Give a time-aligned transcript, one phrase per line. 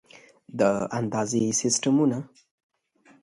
[0.59, 0.61] د
[0.99, 2.17] اندازې سیسټمونه